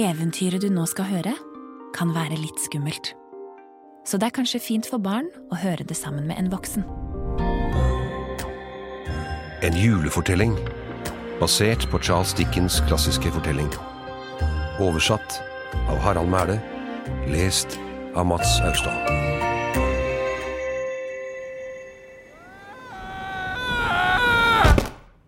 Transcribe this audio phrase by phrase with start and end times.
[0.00, 1.34] Eventyret du nå skal høre,
[1.92, 3.10] kan være litt skummelt.
[4.08, 6.86] Så det er kanskje fint for barn å høre det sammen med en voksen.
[9.60, 10.54] En julefortelling
[11.42, 13.68] basert på Charles Dickens' klassiske fortelling.
[14.80, 15.36] Oversatt
[15.82, 16.56] av Harald Mæle.
[17.28, 17.76] Lest
[18.16, 19.04] av Mats Austad.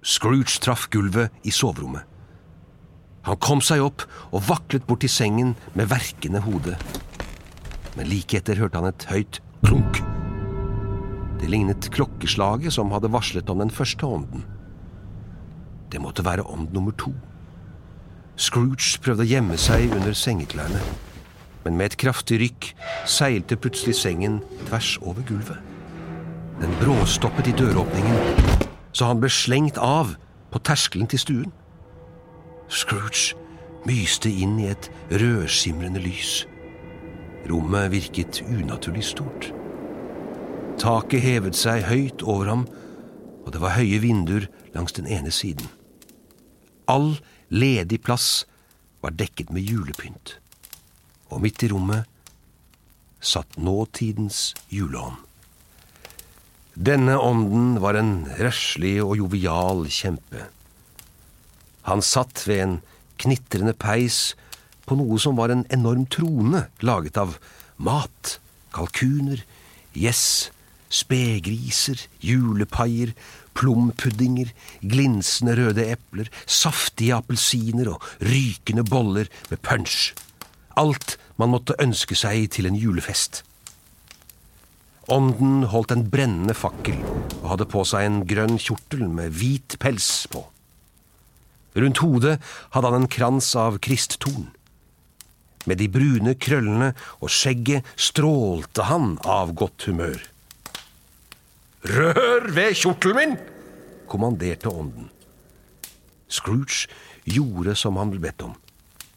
[0.00, 2.08] Scrooge traff gulvet i soverommet.
[3.26, 6.74] Han kom seg opp og vaklet bort til sengen med verkende hode.
[7.96, 10.00] Men like etter hørte han et høyt klunk.
[11.42, 14.44] Det lignet klokkeslaget som hadde varslet om den første ånden.
[15.92, 17.12] Det måtte være ånd nummer to.
[18.36, 20.80] Scrooge prøvde å gjemme seg under sengeklærne,
[21.62, 22.70] men med et kraftig rykk
[23.06, 25.60] seilte plutselig sengen tvers over gulvet.
[26.62, 30.16] Den bråstoppet i døråpningen, så han ble slengt av
[30.52, 31.52] på terskelen til stuen.
[32.72, 33.36] Scrooge
[33.84, 36.46] myste inn i et rødskimrende lys.
[37.50, 39.50] Rommet virket unaturlig stort.
[40.80, 42.62] Taket hevet seg høyt over ham,
[43.44, 45.68] og det var høye vinduer langs den ene siden.
[46.88, 47.18] All
[47.52, 48.46] ledig plass
[49.02, 50.38] var dekket med julepynt,
[51.28, 52.08] og midt i rommet
[53.22, 55.20] satt nåtidens juleånd.
[56.72, 60.48] Denne ånden var en røslig og jovial kjempe.
[61.88, 62.78] Han satt ved en
[63.22, 64.32] knitrende peis
[64.86, 67.36] på noe som var en enorm trone laget av
[67.82, 68.38] mat,
[68.74, 69.42] kalkuner,
[69.94, 70.50] gjess,
[70.92, 73.14] spegriser, julepaier,
[73.56, 80.12] plompuddinger, glinsende røde epler, saftige appelsiner og rykende boller med punch.
[80.76, 83.42] Alt man måtte ønske seg til en julefest.
[85.12, 87.00] Ånden holdt en brennende fakkel
[87.42, 90.44] og hadde på seg en grønn kjortel med hvit pels på.
[91.74, 92.38] Rundt hodet
[92.74, 94.50] hadde han en krans av kristtorn.
[95.64, 96.90] Med de brune krøllene
[97.22, 100.18] og skjegget strålte han av godt humør.
[101.82, 103.40] Rør ved kjortelen min!
[104.12, 105.08] kommanderte ånden.
[106.28, 106.88] Scrooge
[107.24, 108.52] gjorde som han ble bedt om,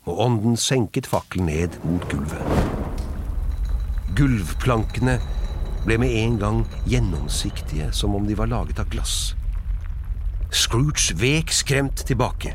[0.07, 2.45] og ånden senket fakkelen ned mot gulvet.
[4.15, 5.17] Gulvplankene
[5.85, 9.33] ble med en gang gjennomsiktige, som om de var laget av glass.
[10.53, 12.53] Scrooge vek skremt tilbake,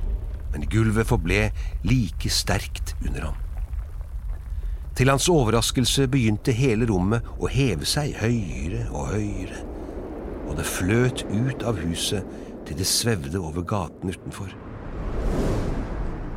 [0.52, 1.50] men gulvet forble
[1.86, 3.38] like sterkt under ham.
[4.98, 9.62] Til hans overraskelse begynte hele rommet å heve seg høyere og høyere,
[10.48, 12.26] og det fløt ut av huset
[12.68, 14.52] til det svevde over gaten utenfor.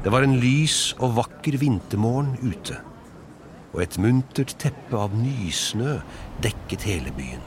[0.03, 2.80] Det var en lys og vakker vintermorgen ute,
[3.74, 6.00] og et muntert teppe av nysnø
[6.44, 7.46] dekket hele byen.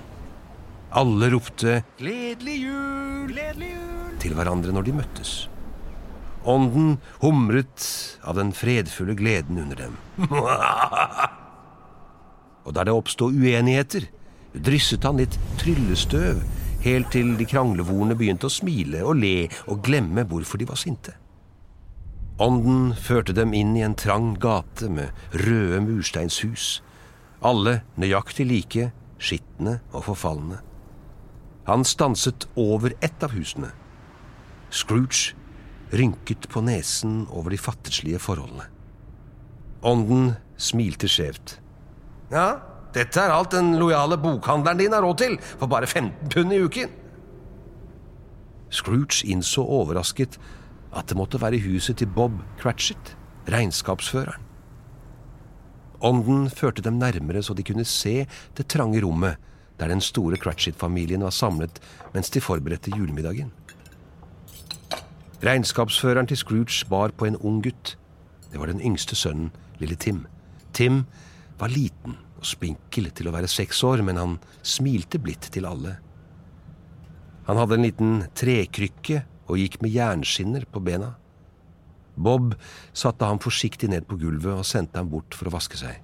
[0.97, 3.29] Alle ropte 'Gledelig jul!
[3.33, 3.96] Gledelig jul!'
[4.27, 5.35] Til hverandre når de møttes.
[6.47, 7.87] Ånden humret
[8.27, 9.97] av den fredfulle gleden under dem.
[12.67, 14.07] og der det oppstod uenigheter,
[14.55, 16.43] drysset han litt tryllestøv,
[16.87, 21.17] helt til de kranglevorne begynte å smile og le og glemme hvorfor de var sinte.
[22.43, 25.09] Ånden førte dem inn i en trang gate med
[25.47, 26.83] røde mursteinshus,
[27.41, 30.61] alle nøyaktig like, skitne og forfalne.
[31.67, 33.73] Han stanset over ett av husene.
[34.71, 35.35] Scrooge
[35.93, 38.67] rynket på nesen over de fattigslige forholdene.
[39.87, 41.59] Ånden smilte skjevt.
[42.33, 42.59] Ja,
[42.97, 46.63] dette er alt den lojale bokhandleren din har råd til, for bare 15 pund i
[46.65, 46.95] uken.
[48.71, 50.41] Scrooge innså overrasket
[50.97, 53.15] at det måtte være huset til Bob Cratchit,
[53.53, 54.43] regnskapsføreren.
[56.05, 58.27] Ånden førte dem nærmere så de kunne se
[58.57, 59.37] det trange rommet
[59.81, 61.81] der den store Cratchit-familien var samlet
[62.15, 63.53] mens de forberedte julemiddagen.
[65.45, 67.97] Regnskapsføreren til Scrooge bar på en ung gutt.
[68.53, 70.25] Det var den yngste sønnen, lille Tim.
[70.73, 71.05] Tim
[71.61, 75.99] var liten og spinkel til å være seks år, men han smilte blidt til alle.
[77.47, 81.13] Han hadde en liten trekrykke og gikk med jernskinner på bena.
[82.17, 82.57] Bob
[82.97, 86.01] satte ham forsiktig ned på gulvet og sendte ham bort for å vaske seg.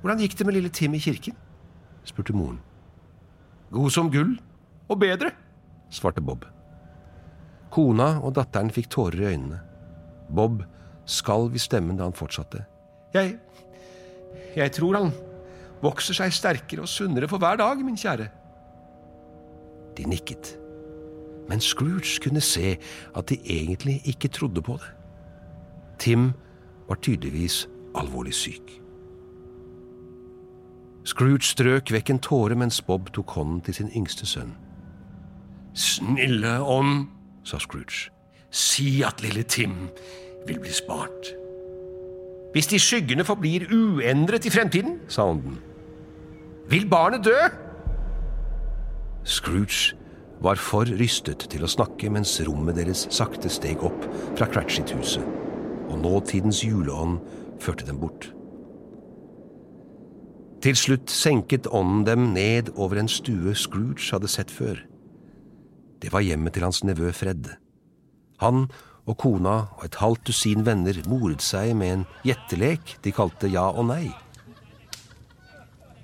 [0.00, 1.34] Hvordan gikk det med lille Tim i kirken?
[2.06, 2.60] spurte moren.
[3.74, 4.36] God som gull,
[4.86, 5.32] og bedre,
[5.90, 6.44] svarte Bob.
[7.74, 9.58] Kona og datteren fikk tårer i øynene.
[10.30, 10.62] Bob
[11.10, 12.64] skalv i stemmen da han fortsatte.
[13.14, 13.38] Jeg
[14.56, 15.12] Jeg tror han
[15.82, 18.28] vokser seg sterkere og sunnere for hver dag, min kjære.
[19.96, 20.58] De nikket.
[21.48, 22.76] Men Scrooge kunne se
[23.16, 24.90] at de egentlig ikke trodde på det.
[25.98, 26.32] Tim
[26.88, 28.80] var tydeligvis alvorlig syk.
[31.04, 34.54] Scrooge strøk vekk en tåre mens Bob tok hånden til sin yngste sønn.
[35.74, 37.08] Snille ånd,
[37.44, 38.10] sa Scrooge,
[38.50, 39.88] si at lille Tim
[40.48, 41.32] vil bli spart.
[42.54, 45.58] Hvis de skyggene forblir uendret i fremtiden, sa ånden,
[46.70, 47.36] vil barnet dø?
[49.24, 49.96] Scrooge
[50.44, 54.06] var for rystet til å snakke mens rommet deres sakte steg opp
[54.36, 55.24] fra Cratchit-huset,
[55.88, 57.20] og nåtidens juleånd
[57.62, 58.30] førte dem bort.
[60.64, 64.78] Til slutt senket ånden dem ned over en stue Scrooge hadde sett før.
[66.04, 67.46] Det var hjemmet til hans nevø Fred.
[68.42, 68.66] Han
[69.08, 73.70] og kona og et halvt dusin venner moret seg med en gjettelek de kalte Ja
[73.70, 74.10] og nei.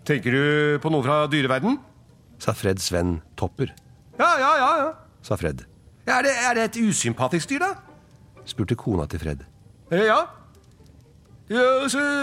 [0.09, 1.77] Tenker du på noe fra dyreverden?
[2.41, 3.75] sa Freds venn Topper.
[4.17, 4.89] Ja, ja, ja, ja,
[5.21, 5.67] sa Fred.
[6.09, 7.71] Er det, er det et usympatisk dyr, da?
[8.49, 9.45] spurte kona til Fred.
[9.93, 10.23] Ja.
[11.53, 11.71] ja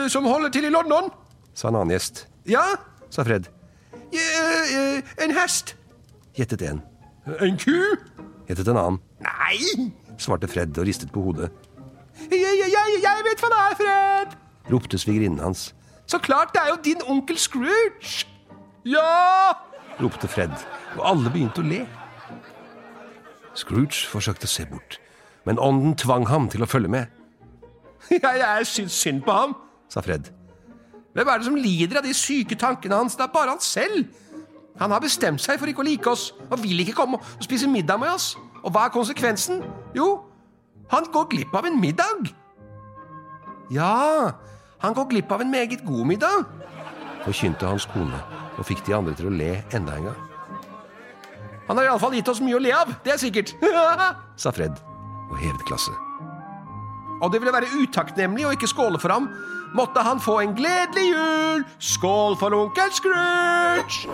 [0.09, 1.13] som holder til i London?
[1.53, 2.25] sa en annen gjest.
[2.49, 2.65] Ja,
[3.13, 3.53] sa Fred.
[4.09, 5.77] Ja, en hest,
[6.33, 6.81] gjettet en.
[7.27, 7.75] En ku?
[8.47, 8.99] hetet en annen.
[9.19, 9.89] Nei,
[10.21, 11.49] svarte Fred og ristet på hodet.
[12.31, 14.37] Jeg, jeg, jeg, jeg vet hva det er, Fred!
[14.71, 15.73] ropte svigerinnen hans.
[16.07, 18.25] Så klart, det er jo din onkel Scrooge!
[18.87, 19.53] Ja!
[19.99, 20.53] ropte Fred,
[20.95, 21.83] og alle begynte å le.
[23.57, 24.99] Scrooge forsøkte å se bort,
[25.47, 27.13] men ånden tvang ham til å følge med.
[28.23, 29.55] Ja, jeg syns synd på ham,
[29.91, 30.29] sa Fred.
[31.17, 33.17] Hvem er det som lider av de syke tankene hans?
[33.17, 34.05] Det er bare han selv.
[34.79, 37.69] Han har bestemt seg for ikke å like oss og vil ikke komme og spise
[37.69, 38.35] middag med oss.
[38.63, 39.63] Og hva er konsekvensen?
[39.97, 40.09] Jo,
[40.91, 42.29] han går glipp av en middag.
[43.73, 44.31] Ja,
[44.83, 46.45] han går glipp av en meget god middag,
[47.25, 48.19] forkynte hans kone
[48.57, 50.21] og fikk de andre til å le enda en gang.
[51.67, 53.51] Han har iallfall gitt oss mye å le av, det er sikkert,
[54.41, 54.77] sa Fred
[55.27, 56.05] og hevet glasset.
[57.19, 59.27] Og det ville være utakknemlig å ikke skåle for ham.
[59.75, 61.63] Måtte han få en gledelig jul!
[61.79, 64.07] Skål for onkel Scrooge!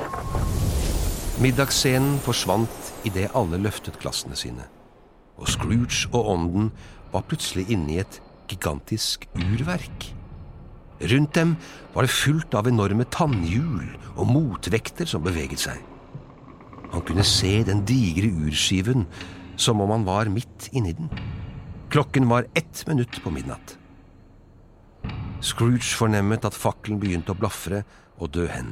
[1.44, 4.66] Middagsscenen forsvant idet alle løftet glassene sine.
[5.38, 6.72] Og Scrooge og ånden
[7.14, 8.20] var plutselig inne i et
[8.50, 10.10] gigantisk urverk.
[11.04, 11.56] Rundt dem
[11.94, 13.86] var det fullt av enorme tannhjul
[14.16, 15.80] og motvekter som beveget seg.
[16.94, 19.08] Han kunne se den digre urskiven
[19.58, 21.10] som om han var midt inni den.
[21.94, 23.78] Klokken var ett minutt på midnatt.
[25.44, 27.82] Scrooge fornemmet at fakkelen begynte å blafre
[28.16, 28.72] og dø hen.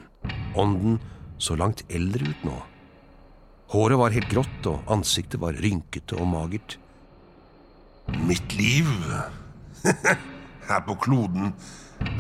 [0.56, 1.02] Ånden
[1.42, 2.56] så langt eldre ut nå.
[3.72, 6.78] Håret var helt grått, og ansiktet var rynkete og magert.
[8.28, 8.88] Mitt liv
[10.70, 11.52] her på kloden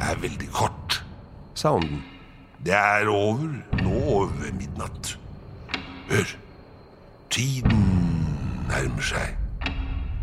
[0.03, 1.00] er veldig kort,
[1.56, 2.04] sa ånden.
[2.62, 5.15] Det er over nå ved midnatt.
[6.12, 6.36] Hør,
[7.31, 7.88] tiden
[8.68, 9.39] nærmer seg.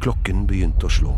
[0.04, 1.16] Klokken begynte å slå.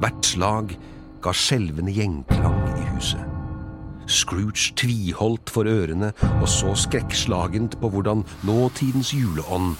[0.00, 0.72] Hvert slag
[1.20, 3.26] ga skjelvende gjengklang i huset.
[4.10, 6.10] Scrooge tviholdt for ørene
[6.40, 9.76] og så skrekkslagent på hvordan nåtidens juleånd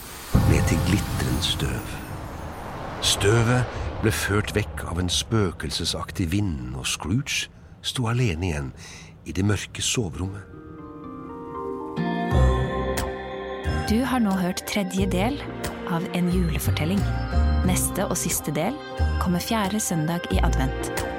[0.47, 1.97] ble til glitrende støv.
[3.01, 3.65] Støvet
[4.05, 7.49] ble ført vekk av en spøkelsesaktig vind, og Scrooge
[7.81, 8.73] sto alene igjen
[9.25, 10.45] i det mørke soverommet.
[13.91, 15.41] Du har nå hørt tredje del
[15.91, 17.01] av En julefortelling.
[17.69, 18.77] Neste og siste del
[19.21, 21.10] kommer fjerde søndag i advent.